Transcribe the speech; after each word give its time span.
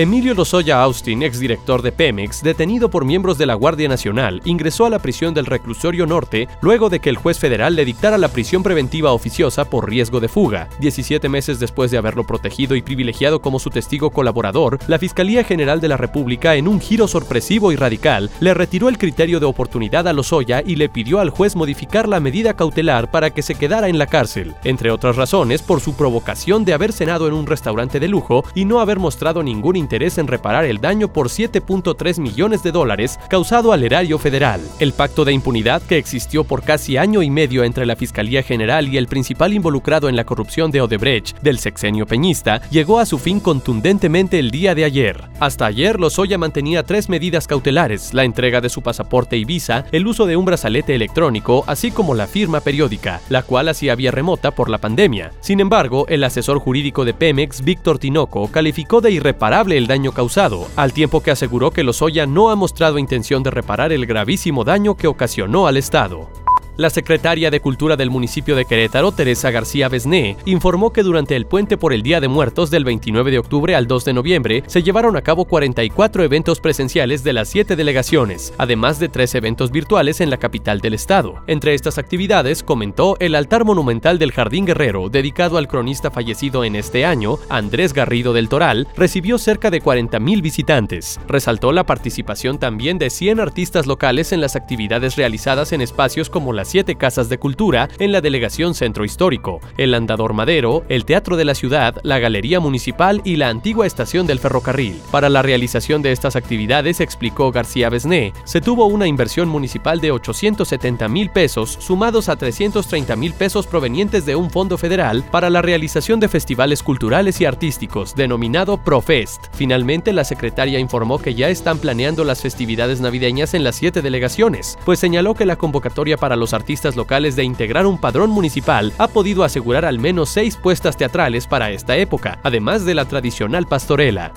Emilio 0.00 0.32
Lozoya 0.32 0.82
Austin, 0.82 1.22
exdirector 1.22 1.82
de 1.82 1.92
Pemex, 1.92 2.42
detenido 2.42 2.88
por 2.88 3.04
miembros 3.04 3.36
de 3.36 3.44
la 3.44 3.52
Guardia 3.52 3.86
Nacional, 3.86 4.40
ingresó 4.46 4.86
a 4.86 4.88
la 4.88 4.98
prisión 4.98 5.34
del 5.34 5.44
reclusorio 5.44 6.06
norte 6.06 6.48
luego 6.62 6.88
de 6.88 7.00
que 7.00 7.10
el 7.10 7.18
juez 7.18 7.38
federal 7.38 7.76
le 7.76 7.84
dictara 7.84 8.16
la 8.16 8.28
prisión 8.28 8.62
preventiva 8.62 9.12
oficiosa 9.12 9.66
por 9.66 9.90
riesgo 9.90 10.18
de 10.18 10.28
fuga. 10.28 10.70
17 10.80 11.28
meses 11.28 11.60
después 11.60 11.90
de 11.90 11.98
haberlo 11.98 12.24
protegido 12.24 12.76
y 12.76 12.80
privilegiado 12.80 13.42
como 13.42 13.58
su 13.58 13.68
testigo 13.68 14.08
colaborador, 14.08 14.78
la 14.86 14.98
Fiscalía 14.98 15.44
General 15.44 15.82
de 15.82 15.88
la 15.88 15.98
República, 15.98 16.54
en 16.54 16.66
un 16.66 16.80
giro 16.80 17.06
sorpresivo 17.06 17.70
y 17.70 17.76
radical, 17.76 18.30
le 18.40 18.54
retiró 18.54 18.88
el 18.88 18.96
criterio 18.96 19.38
de 19.38 19.44
oportunidad 19.44 20.08
a 20.08 20.14
Lozoya 20.14 20.62
y 20.64 20.76
le 20.76 20.88
pidió 20.88 21.20
al 21.20 21.28
juez 21.28 21.56
modificar 21.56 22.08
la 22.08 22.20
medida 22.20 22.56
cautelar 22.56 23.10
para 23.10 23.28
que 23.28 23.42
se 23.42 23.54
quedara 23.54 23.90
en 23.90 23.98
la 23.98 24.06
cárcel, 24.06 24.54
entre 24.64 24.92
otras 24.92 25.16
razones 25.16 25.60
por 25.60 25.82
su 25.82 25.92
provocación 25.92 26.64
de 26.64 26.72
haber 26.72 26.94
cenado 26.94 27.28
en 27.28 27.34
un 27.34 27.46
restaurante 27.46 28.00
de 28.00 28.08
lujo 28.08 28.44
y 28.54 28.64
no 28.64 28.80
haber 28.80 28.98
mostrado 28.98 29.42
ningún 29.42 29.76
interés 29.76 29.89
interés 29.90 30.18
en 30.18 30.28
reparar 30.28 30.66
el 30.66 30.80
daño 30.80 31.12
por 31.12 31.26
7.3 31.26 32.20
millones 32.20 32.62
de 32.62 32.70
dólares 32.70 33.18
causado 33.28 33.72
al 33.72 33.82
erario 33.82 34.20
federal. 34.20 34.60
El 34.78 34.92
pacto 34.92 35.24
de 35.24 35.32
impunidad 35.32 35.82
que 35.82 35.98
existió 35.98 36.44
por 36.44 36.62
casi 36.62 36.96
año 36.96 37.22
y 37.22 37.30
medio 37.30 37.64
entre 37.64 37.86
la 37.86 37.96
Fiscalía 37.96 38.44
General 38.44 38.86
y 38.86 38.96
el 38.98 39.08
principal 39.08 39.52
involucrado 39.52 40.08
en 40.08 40.14
la 40.14 40.22
corrupción 40.22 40.70
de 40.70 40.80
Odebrecht 40.80 41.40
del 41.40 41.58
sexenio 41.58 42.06
peñista 42.06 42.62
llegó 42.70 43.00
a 43.00 43.06
su 43.06 43.18
fin 43.18 43.40
contundentemente 43.40 44.38
el 44.38 44.52
día 44.52 44.76
de 44.76 44.84
ayer. 44.84 45.24
Hasta 45.40 45.66
ayer, 45.66 45.98
Lozoya 45.98 46.38
mantenía 46.38 46.84
tres 46.84 47.08
medidas 47.08 47.48
cautelares, 47.48 48.14
la 48.14 48.22
entrega 48.22 48.60
de 48.60 48.68
su 48.68 48.82
pasaporte 48.82 49.38
y 49.38 49.44
visa, 49.44 49.86
el 49.90 50.06
uso 50.06 50.24
de 50.24 50.36
un 50.36 50.44
brazalete 50.44 50.94
electrónico, 50.94 51.64
así 51.66 51.90
como 51.90 52.14
la 52.14 52.28
firma 52.28 52.60
periódica, 52.60 53.20
la 53.28 53.42
cual 53.42 53.68
hacía 53.68 53.96
vía 53.96 54.12
remota 54.12 54.52
por 54.52 54.70
la 54.70 54.78
pandemia. 54.78 55.32
Sin 55.40 55.58
embargo, 55.58 56.06
el 56.08 56.22
asesor 56.22 56.60
jurídico 56.60 57.04
de 57.04 57.12
Pemex, 57.12 57.64
Víctor 57.64 57.98
Tinoco, 57.98 58.52
calificó 58.52 59.00
de 59.00 59.10
irreparable 59.10 59.79
el 59.80 59.86
daño 59.86 60.12
causado, 60.12 60.68
al 60.76 60.92
tiempo 60.92 61.22
que 61.22 61.30
aseguró 61.30 61.70
que 61.70 61.82
Lozoya 61.82 62.26
no 62.26 62.50
ha 62.50 62.54
mostrado 62.54 62.98
intención 62.98 63.42
de 63.42 63.50
reparar 63.50 63.92
el 63.92 64.06
gravísimo 64.06 64.62
daño 64.62 64.94
que 64.96 65.08
ocasionó 65.08 65.66
al 65.66 65.76
Estado. 65.78 66.28
La 66.76 66.88
secretaria 66.88 67.50
de 67.50 67.60
Cultura 67.60 67.96
del 67.96 68.10
municipio 68.10 68.56
de 68.56 68.64
Querétaro, 68.64 69.12
Teresa 69.12 69.50
García 69.50 69.88
Besné, 69.88 70.36
informó 70.46 70.92
que 70.92 71.02
durante 71.02 71.36
el 71.36 71.44
puente 71.44 71.76
por 71.76 71.92
el 71.92 72.02
Día 72.02 72.20
de 72.20 72.28
Muertos 72.28 72.70
del 72.70 72.84
29 72.84 73.30
de 73.30 73.38
octubre 73.38 73.74
al 73.74 73.86
2 73.86 74.04
de 74.06 74.12
noviembre 74.14 74.62
se 74.66 74.82
llevaron 74.82 75.16
a 75.16 75.22
cabo 75.22 75.44
44 75.44 76.24
eventos 76.24 76.60
presenciales 76.60 77.22
de 77.22 77.34
las 77.34 77.48
siete 77.48 77.76
delegaciones, 77.76 78.54
además 78.56 78.98
de 78.98 79.08
tres 79.08 79.34
eventos 79.34 79.70
virtuales 79.70 80.20
en 80.20 80.30
la 80.30 80.38
capital 80.38 80.80
del 80.80 80.94
estado. 80.94 81.42
Entre 81.46 81.74
estas 81.74 81.98
actividades, 81.98 82.62
comentó 82.62 83.16
el 83.20 83.34
altar 83.34 83.64
monumental 83.64 84.18
del 84.18 84.32
Jardín 84.32 84.64
Guerrero, 84.64 85.10
dedicado 85.10 85.58
al 85.58 85.68
cronista 85.68 86.10
fallecido 86.10 86.64
en 86.64 86.76
este 86.76 87.04
año, 87.04 87.38
Andrés 87.50 87.92
Garrido 87.92 88.32
del 88.32 88.48
Toral, 88.48 88.88
recibió 88.96 89.36
cerca 89.36 89.70
de 89.70 89.82
40.000 89.82 90.40
visitantes. 90.40 91.20
Resaltó 91.28 91.72
la 91.72 91.84
participación 91.84 92.58
también 92.58 92.98
de 92.98 93.10
100 93.10 93.40
artistas 93.40 93.86
locales 93.86 94.32
en 94.32 94.40
las 94.40 94.56
actividades 94.56 95.16
realizadas 95.16 95.72
en 95.72 95.82
espacios 95.82 96.30
como 96.30 96.52
las 96.52 96.69
siete 96.70 96.94
casas 96.94 97.28
de 97.28 97.38
cultura 97.38 97.88
en 97.98 98.12
la 98.12 98.20
delegación 98.20 98.74
Centro 98.74 99.04
Histórico, 99.04 99.60
el 99.76 99.92
Andador 99.92 100.32
Madero, 100.32 100.84
el 100.88 101.04
Teatro 101.04 101.36
de 101.36 101.44
la 101.44 101.54
Ciudad, 101.54 101.96
la 102.04 102.18
Galería 102.18 102.60
Municipal 102.60 103.20
y 103.24 103.36
la 103.36 103.48
antigua 103.48 103.86
estación 103.86 104.26
del 104.26 104.38
ferrocarril. 104.38 105.00
Para 105.10 105.28
la 105.28 105.42
realización 105.42 106.00
de 106.00 106.12
estas 106.12 106.36
actividades, 106.36 107.00
explicó 107.00 107.50
García 107.50 107.90
Besné, 107.90 108.32
se 108.44 108.60
tuvo 108.60 108.86
una 108.86 109.08
inversión 109.08 109.48
municipal 109.48 110.00
de 110.00 110.12
870 110.12 111.08
mil 111.08 111.30
pesos 111.30 111.76
sumados 111.80 112.28
a 112.28 112.36
330 112.36 113.16
mil 113.16 113.34
pesos 113.34 113.66
provenientes 113.66 114.24
de 114.24 114.36
un 114.36 114.50
fondo 114.50 114.78
federal 114.78 115.24
para 115.30 115.50
la 115.50 115.62
realización 115.62 116.20
de 116.20 116.28
festivales 116.28 116.82
culturales 116.82 117.40
y 117.40 117.46
artísticos, 117.46 118.14
denominado 118.14 118.78
Profest. 118.82 119.46
Finalmente, 119.52 120.12
la 120.12 120.24
secretaria 120.24 120.78
informó 120.78 121.18
que 121.18 121.34
ya 121.34 121.48
están 121.48 121.78
planeando 121.78 122.22
las 122.22 122.40
festividades 122.40 123.00
navideñas 123.00 123.54
en 123.54 123.64
las 123.64 123.74
siete 123.74 124.02
delegaciones, 124.02 124.78
pues 124.84 125.00
señaló 125.00 125.34
que 125.34 125.46
la 125.46 125.56
convocatoria 125.56 126.16
para 126.16 126.36
los 126.36 126.49
artistas 126.52 126.96
locales 126.96 127.36
de 127.36 127.44
integrar 127.44 127.86
un 127.86 127.98
padrón 127.98 128.30
municipal 128.30 128.92
ha 128.98 129.08
podido 129.08 129.44
asegurar 129.44 129.84
al 129.84 129.98
menos 129.98 130.28
seis 130.30 130.56
puestas 130.56 130.96
teatrales 130.96 131.46
para 131.46 131.70
esta 131.70 131.96
época, 131.96 132.38
además 132.42 132.84
de 132.84 132.94
la 132.94 133.04
tradicional 133.04 133.66
pastorela. 133.66 134.32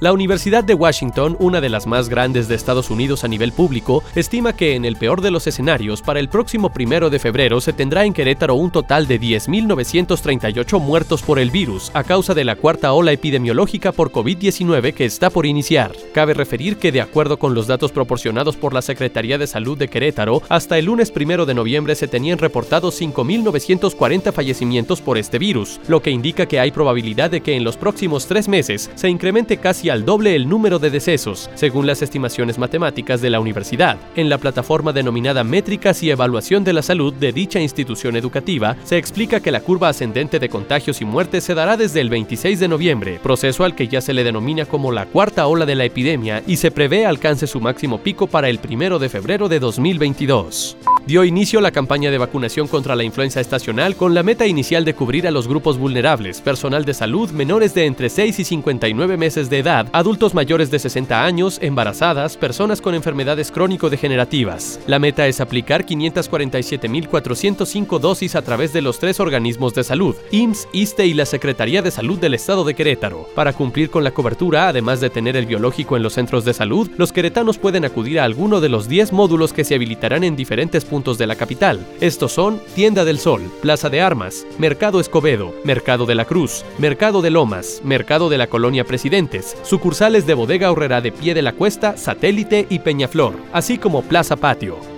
La 0.00 0.12
Universidad 0.12 0.64
de 0.64 0.74
Washington, 0.74 1.36
una 1.38 1.60
de 1.60 1.68
las 1.68 1.86
más 1.86 2.08
grandes 2.08 2.48
de 2.48 2.56
Estados 2.56 2.90
Unidos 2.90 3.22
a 3.22 3.28
nivel 3.28 3.52
público, 3.52 4.02
estima 4.16 4.52
que 4.52 4.74
en 4.74 4.84
el 4.84 4.96
peor 4.96 5.20
de 5.20 5.30
los 5.30 5.46
escenarios, 5.46 6.02
para 6.02 6.18
el 6.18 6.28
próximo 6.28 6.72
primero 6.72 7.10
de 7.10 7.20
febrero 7.20 7.60
se 7.60 7.72
tendrá 7.72 8.04
en 8.04 8.12
Querétaro 8.12 8.56
un 8.56 8.72
total 8.72 9.06
de 9.06 9.20
10.938 9.20 10.80
muertos 10.80 11.22
por 11.22 11.38
el 11.38 11.52
virus 11.52 11.92
a 11.94 12.02
causa 12.02 12.34
de 12.34 12.44
la 12.44 12.56
cuarta 12.56 12.92
ola 12.92 13.12
epidemiológica 13.12 13.92
por 13.92 14.10
COVID-19 14.10 14.94
que 14.94 15.04
está 15.04 15.30
por 15.30 15.46
iniciar. 15.46 15.92
Cabe 16.12 16.34
referir 16.34 16.76
que, 16.76 16.90
de 16.90 17.00
acuerdo 17.00 17.38
con 17.38 17.54
los 17.54 17.68
datos 17.68 17.92
proporcionados 17.92 18.56
por 18.56 18.74
la 18.74 18.82
Secretaría 18.82 19.38
de 19.38 19.46
Salud 19.46 19.78
de 19.78 19.88
Querétaro, 19.88 20.42
hasta 20.48 20.76
el 20.76 20.86
lunes 20.86 21.12
primero 21.12 21.46
de 21.46 21.54
noviembre 21.54 21.94
se 21.94 22.08
tenían 22.08 22.38
reportados 22.38 23.00
5.940 23.00 24.32
fallecimientos 24.32 25.00
por 25.00 25.18
este 25.18 25.38
virus, 25.38 25.80
lo 25.86 26.02
que 26.02 26.10
indica 26.10 26.46
que 26.46 26.58
hay 26.58 26.72
probabilidad 26.72 27.30
de 27.30 27.42
que 27.42 27.54
en 27.54 27.62
los 27.62 27.76
próximos 27.76 28.26
tres 28.26 28.48
meses 28.48 28.90
se 28.96 29.08
incremente 29.08 29.58
casi 29.58 29.83
al 29.90 30.04
doble 30.04 30.34
el 30.34 30.48
número 30.48 30.78
de 30.78 30.90
decesos, 30.90 31.50
según 31.54 31.86
las 31.86 32.02
estimaciones 32.02 32.58
matemáticas 32.58 33.20
de 33.20 33.30
la 33.30 33.40
universidad. 33.40 33.98
En 34.16 34.28
la 34.28 34.38
plataforma 34.38 34.92
denominada 34.92 35.44
Métricas 35.44 36.02
y 36.02 36.10
Evaluación 36.10 36.64
de 36.64 36.72
la 36.72 36.82
Salud 36.82 37.12
de 37.12 37.32
dicha 37.32 37.60
institución 37.60 38.16
educativa, 38.16 38.76
se 38.84 38.98
explica 38.98 39.40
que 39.40 39.50
la 39.50 39.60
curva 39.60 39.88
ascendente 39.88 40.38
de 40.38 40.48
contagios 40.48 41.00
y 41.00 41.04
muertes 41.04 41.44
se 41.44 41.54
dará 41.54 41.76
desde 41.76 42.00
el 42.00 42.08
26 42.08 42.60
de 42.60 42.68
noviembre, 42.68 43.20
proceso 43.22 43.64
al 43.64 43.74
que 43.74 43.88
ya 43.88 44.00
se 44.00 44.14
le 44.14 44.24
denomina 44.24 44.66
como 44.66 44.92
la 44.92 45.06
cuarta 45.06 45.46
ola 45.46 45.66
de 45.66 45.74
la 45.74 45.84
epidemia 45.84 46.42
y 46.46 46.56
se 46.56 46.70
prevé 46.70 47.06
alcance 47.06 47.46
su 47.46 47.60
máximo 47.60 47.98
pico 47.98 48.26
para 48.26 48.48
el 48.48 48.58
primero 48.58 48.98
de 48.98 49.08
febrero 49.08 49.48
de 49.48 49.60
2022 49.60 50.76
dio 51.06 51.24
inicio 51.24 51.60
la 51.60 51.70
campaña 51.70 52.10
de 52.10 52.18
vacunación 52.18 52.66
contra 52.66 52.96
la 52.96 53.04
influenza 53.04 53.40
estacional 53.40 53.96
con 53.96 54.14
la 54.14 54.22
meta 54.22 54.46
inicial 54.46 54.84
de 54.84 54.94
cubrir 54.94 55.26
a 55.26 55.30
los 55.30 55.46
grupos 55.46 55.76
vulnerables, 55.78 56.40
personal 56.40 56.84
de 56.84 56.94
salud 56.94 57.30
menores 57.30 57.74
de 57.74 57.86
entre 57.86 58.08
6 58.08 58.38
y 58.38 58.44
59 58.44 59.16
meses 59.16 59.50
de 59.50 59.58
edad, 59.58 59.73
adultos 59.92 60.32
mayores 60.32 60.70
de 60.70 60.78
60 60.78 61.22
años, 61.22 61.58
embarazadas, 61.60 62.38
personas 62.38 62.80
con 62.80 62.94
enfermedades 62.94 63.52
crónico-degenerativas. 63.52 64.80
La 64.86 64.98
meta 64.98 65.26
es 65.26 65.42
aplicar 65.42 65.84
547.405 65.84 67.98
dosis 67.98 68.34
a 68.34 68.42
través 68.42 68.72
de 68.72 68.80
los 68.80 68.98
tres 68.98 69.20
organismos 69.20 69.74
de 69.74 69.84
salud, 69.84 70.16
IMSS, 70.30 70.68
ISTE 70.72 71.06
y 71.06 71.12
la 71.12 71.26
Secretaría 71.26 71.82
de 71.82 71.90
Salud 71.90 72.18
del 72.18 72.32
Estado 72.32 72.64
de 72.64 72.74
Querétaro. 72.74 73.28
Para 73.34 73.52
cumplir 73.52 73.90
con 73.90 74.04
la 74.04 74.12
cobertura, 74.12 74.68
además 74.68 75.02
de 75.02 75.10
tener 75.10 75.36
el 75.36 75.44
biológico 75.44 75.98
en 75.98 76.02
los 76.02 76.14
centros 76.14 76.46
de 76.46 76.54
salud, 76.54 76.90
los 76.96 77.12
queretanos 77.12 77.58
pueden 77.58 77.84
acudir 77.84 78.20
a 78.20 78.24
alguno 78.24 78.62
de 78.62 78.70
los 78.70 78.88
10 78.88 79.12
módulos 79.12 79.52
que 79.52 79.64
se 79.64 79.74
habilitarán 79.74 80.24
en 80.24 80.34
diferentes 80.34 80.86
puntos 80.86 80.94
puntos 80.94 81.18
de 81.18 81.26
la 81.26 81.34
capital. 81.34 81.84
Estos 82.00 82.30
son 82.30 82.60
Tienda 82.76 83.04
del 83.04 83.18
Sol, 83.18 83.42
Plaza 83.60 83.90
de 83.90 84.00
Armas, 84.00 84.46
Mercado 84.58 85.00
Escobedo, 85.00 85.52
Mercado 85.64 86.06
de 86.06 86.14
la 86.14 86.24
Cruz, 86.24 86.64
Mercado 86.78 87.20
de 87.20 87.30
Lomas, 87.30 87.80
Mercado 87.82 88.28
de 88.28 88.38
la 88.38 88.46
Colonia 88.46 88.84
Presidentes, 88.84 89.56
sucursales 89.64 90.26
de 90.26 90.34
Bodega 90.34 90.70
Horrera 90.70 91.00
de 91.00 91.10
Pie 91.10 91.34
de 91.34 91.42
la 91.42 91.52
Cuesta, 91.52 91.96
Satélite 91.96 92.66
y 92.70 92.78
Peñaflor, 92.78 93.34
así 93.52 93.78
como 93.78 94.02
Plaza 94.02 94.36
Patio. 94.36 94.93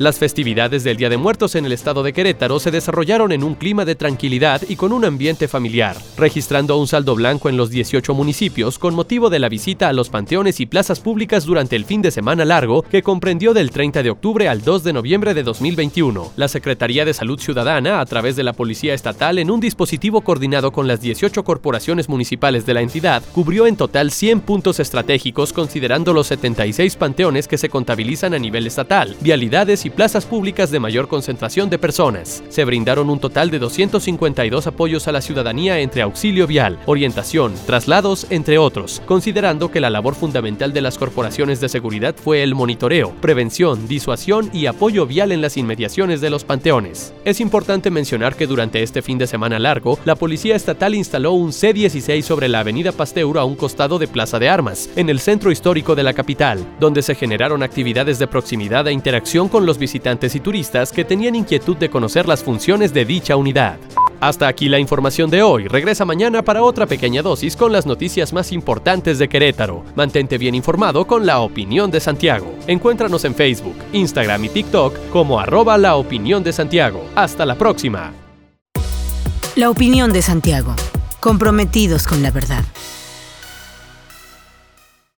Las 0.00 0.18
festividades 0.18 0.82
del 0.82 0.96
Día 0.96 1.08
de 1.08 1.16
Muertos 1.16 1.54
en 1.54 1.66
el 1.66 1.72
estado 1.72 2.02
de 2.02 2.12
Querétaro 2.12 2.58
se 2.58 2.72
desarrollaron 2.72 3.30
en 3.30 3.44
un 3.44 3.54
clima 3.54 3.84
de 3.84 3.94
tranquilidad 3.94 4.60
y 4.68 4.74
con 4.74 4.92
un 4.92 5.04
ambiente 5.04 5.46
familiar, 5.46 5.96
registrando 6.16 6.76
un 6.76 6.88
saldo 6.88 7.14
blanco 7.14 7.48
en 7.48 7.56
los 7.56 7.70
18 7.70 8.12
municipios 8.12 8.80
con 8.80 8.96
motivo 8.96 9.30
de 9.30 9.38
la 9.38 9.48
visita 9.48 9.88
a 9.88 9.92
los 9.92 10.08
panteones 10.08 10.58
y 10.58 10.66
plazas 10.66 10.98
públicas 10.98 11.44
durante 11.44 11.76
el 11.76 11.84
fin 11.84 12.02
de 12.02 12.10
semana 12.10 12.44
largo 12.44 12.82
que 12.82 13.04
comprendió 13.04 13.54
del 13.54 13.70
30 13.70 14.02
de 14.02 14.10
octubre 14.10 14.48
al 14.48 14.62
2 14.62 14.82
de 14.82 14.92
noviembre 14.94 15.32
de 15.32 15.44
2021. 15.44 16.32
La 16.34 16.48
Secretaría 16.48 17.04
de 17.04 17.14
Salud 17.14 17.38
Ciudadana, 17.38 18.00
a 18.00 18.06
través 18.06 18.34
de 18.34 18.42
la 18.42 18.52
Policía 18.52 18.94
Estatal, 18.94 19.38
en 19.38 19.48
un 19.48 19.60
dispositivo 19.60 20.22
coordinado 20.22 20.72
con 20.72 20.88
las 20.88 21.02
18 21.02 21.44
corporaciones 21.44 22.08
municipales 22.08 22.66
de 22.66 22.74
la 22.74 22.80
entidad, 22.80 23.22
cubrió 23.32 23.68
en 23.68 23.76
total 23.76 24.10
100 24.10 24.40
puntos 24.40 24.80
estratégicos 24.80 25.52
considerando 25.52 26.12
los 26.12 26.26
76 26.26 26.96
panteones 26.96 27.46
que 27.46 27.58
se 27.58 27.68
contabilizan 27.68 28.34
a 28.34 28.40
nivel 28.40 28.66
estatal, 28.66 29.16
vialidades 29.20 29.83
y 29.84 29.90
plazas 29.90 30.26
públicas 30.26 30.70
de 30.70 30.80
mayor 30.80 31.08
concentración 31.08 31.70
de 31.70 31.78
personas. 31.78 32.42
Se 32.48 32.64
brindaron 32.64 33.10
un 33.10 33.18
total 33.18 33.50
de 33.50 33.58
252 33.58 34.66
apoyos 34.66 35.08
a 35.08 35.12
la 35.12 35.20
ciudadanía 35.20 35.80
entre 35.80 36.02
auxilio 36.02 36.46
vial, 36.46 36.78
orientación, 36.86 37.54
traslados, 37.66 38.26
entre 38.30 38.58
otros, 38.58 39.02
considerando 39.06 39.70
que 39.70 39.80
la 39.80 39.90
labor 39.90 40.14
fundamental 40.14 40.72
de 40.72 40.80
las 40.80 40.98
corporaciones 40.98 41.60
de 41.60 41.68
seguridad 41.68 42.14
fue 42.16 42.42
el 42.42 42.54
monitoreo, 42.54 43.12
prevención, 43.20 43.88
disuasión 43.88 44.50
y 44.52 44.66
apoyo 44.66 45.06
vial 45.06 45.32
en 45.32 45.40
las 45.40 45.56
inmediaciones 45.56 46.20
de 46.20 46.30
los 46.30 46.44
panteones. 46.44 47.12
Es 47.24 47.40
importante 47.40 47.90
mencionar 47.90 48.36
que 48.36 48.46
durante 48.46 48.82
este 48.82 49.02
fin 49.02 49.18
de 49.18 49.26
semana 49.26 49.58
largo, 49.58 49.98
la 50.04 50.14
Policía 50.14 50.56
Estatal 50.56 50.94
instaló 50.94 51.32
un 51.32 51.52
C-16 51.52 52.22
sobre 52.22 52.48
la 52.48 52.60
avenida 52.60 52.92
Pasteur 52.92 53.38
a 53.38 53.44
un 53.44 53.56
costado 53.56 53.98
de 53.98 54.08
Plaza 54.08 54.38
de 54.38 54.48
Armas, 54.48 54.88
en 54.96 55.08
el 55.08 55.20
centro 55.20 55.50
histórico 55.50 55.94
de 55.94 56.02
la 56.02 56.14
capital, 56.14 56.64
donde 56.80 57.02
se 57.02 57.14
generaron 57.14 57.62
actividades 57.62 58.18
de 58.18 58.26
proximidad 58.26 58.86
e 58.88 58.92
interacción 58.92 59.48
con 59.48 59.66
visitantes 59.78 60.34
y 60.34 60.40
turistas 60.40 60.92
que 60.92 61.04
tenían 61.04 61.34
inquietud 61.34 61.76
de 61.76 61.90
conocer 61.90 62.26
las 62.26 62.42
funciones 62.42 62.92
de 62.92 63.04
dicha 63.04 63.36
unidad. 63.36 63.78
Hasta 64.20 64.48
aquí 64.48 64.68
la 64.68 64.78
información 64.78 65.30
de 65.30 65.42
hoy. 65.42 65.68
Regresa 65.68 66.04
mañana 66.04 66.42
para 66.42 66.62
otra 66.62 66.86
pequeña 66.86 67.22
dosis 67.22 67.56
con 67.56 67.72
las 67.72 67.84
noticias 67.84 68.32
más 68.32 68.52
importantes 68.52 69.18
de 69.18 69.28
Querétaro. 69.28 69.84
Mantente 69.96 70.38
bien 70.38 70.54
informado 70.54 71.06
con 71.06 71.26
la 71.26 71.40
opinión 71.40 71.90
de 71.90 72.00
Santiago. 72.00 72.54
Encuéntranos 72.66 73.24
en 73.24 73.34
Facebook, 73.34 73.76
Instagram 73.92 74.44
y 74.44 74.48
TikTok 74.48 75.10
como 75.10 75.38
arroba 75.38 75.76
la 75.76 75.96
opinión 75.96 76.42
de 76.42 76.52
Santiago. 76.52 77.04
Hasta 77.14 77.44
la 77.44 77.56
próxima. 77.56 78.12
La 79.56 79.70
opinión 79.70 80.12
de 80.12 80.22
Santiago. 80.22 80.74
Comprometidos 81.20 82.06
con 82.06 82.22
la 82.22 82.30
verdad. 82.30 82.64